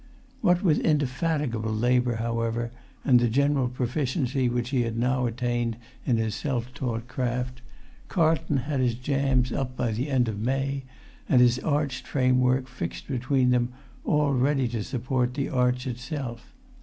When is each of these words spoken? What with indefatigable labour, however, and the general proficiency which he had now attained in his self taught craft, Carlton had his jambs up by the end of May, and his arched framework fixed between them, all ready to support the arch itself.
What 0.41 0.63
with 0.63 0.79
indefatigable 0.79 1.71
labour, 1.71 2.15
however, 2.15 2.71
and 3.05 3.19
the 3.19 3.29
general 3.29 3.67
proficiency 3.69 4.49
which 4.49 4.71
he 4.71 4.81
had 4.81 4.97
now 4.97 5.27
attained 5.27 5.77
in 6.07 6.17
his 6.17 6.33
self 6.33 6.73
taught 6.73 7.07
craft, 7.07 7.61
Carlton 8.07 8.57
had 8.65 8.79
his 8.79 8.95
jambs 8.95 9.51
up 9.53 9.77
by 9.77 9.91
the 9.91 10.09
end 10.09 10.27
of 10.27 10.39
May, 10.39 10.85
and 11.29 11.39
his 11.39 11.59
arched 11.59 12.07
framework 12.07 12.67
fixed 12.67 13.07
between 13.07 13.51
them, 13.51 13.73
all 14.03 14.33
ready 14.33 14.67
to 14.69 14.83
support 14.83 15.35
the 15.35 15.49
arch 15.49 15.85
itself. 15.85 16.51